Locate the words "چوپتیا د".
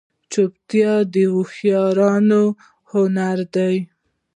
0.31-1.15